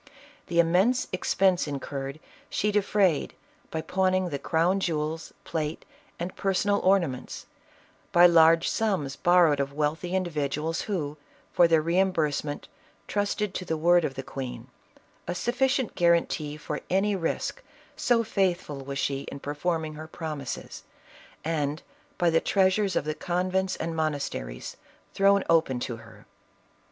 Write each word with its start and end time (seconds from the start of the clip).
The 0.47 0.59
im 0.59 0.71
mense 0.71 1.07
expense 1.13 1.67
incurred, 1.67 2.19
she 2.49 2.71
defrayed 2.71 3.35
by 3.69 3.81
pawning 3.81 4.29
the 4.29 4.39
crown 4.39 4.79
jewels, 4.79 5.31
plate, 5.43 5.85
and 6.17 6.35
personal 6.35 6.79
ornaments; 6.79 7.45
by 8.11 8.25
large 8.25 8.67
sums 8.67 9.15
borrowed 9.15 9.59
of 9.59 9.73
wealthy 9.73 10.15
individuals 10.15 10.81
who, 10.89 11.17
for 11.53 11.67
their 11.67 11.83
reimbursement, 11.83 12.67
trusted 13.07 13.53
to 13.53 13.63
the 13.63 13.77
word 13.77 14.03
of 14.03 14.15
the 14.15 14.23
queen— 14.23 14.69
a 15.27 15.35
sufficient 15.35 15.93
guarantee 15.93 16.57
for 16.57 16.81
any 16.89 17.15
risk, 17.15 17.61
so 17.95 18.23
faithful 18.23 18.83
was 18.83 18.97
she 18.97 19.27
in 19.31 19.39
performing 19.39 19.93
her 19.93 20.07
promises; 20.07 20.81
and 21.45 21.83
by 22.17 22.31
the 22.31 22.41
treasures 22.41 22.95
of 22.95 23.05
the 23.05 23.13
convents 23.13 23.75
and 23.75 23.95
monasteries, 23.95 24.77
thrown 25.13 25.43
open 25.47 25.79
to 25.79 25.97
her. 25.97 26.25